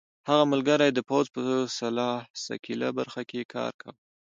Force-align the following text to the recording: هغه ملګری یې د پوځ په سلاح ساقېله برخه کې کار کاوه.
هغه 0.27 0.43
ملګری 0.51 0.85
یې 0.87 0.95
د 0.95 0.99
پوځ 1.09 1.25
په 1.35 1.41
سلاح 1.77 2.19
ساقېله 2.45 2.87
برخه 2.99 3.21
کې 3.29 3.41
کار 3.53 3.71
کاوه. 3.81 3.95